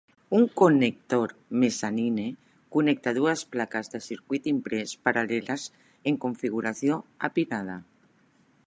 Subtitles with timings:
[0.35, 2.23] Un connector Mezzanine
[2.77, 5.69] connecta dues plaques de circuit imprès paral·leles
[6.13, 7.81] en configuració apilada.